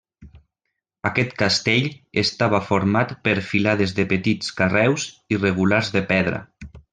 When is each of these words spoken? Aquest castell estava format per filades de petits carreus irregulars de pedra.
Aquest 1.09 1.35
castell 1.41 1.85
estava 2.21 2.61
format 2.69 3.13
per 3.27 3.35
filades 3.53 3.95
de 4.01 4.07
petits 4.17 4.51
carreus 4.63 5.07
irregulars 5.37 5.93
de 5.99 6.05
pedra. 6.15 6.43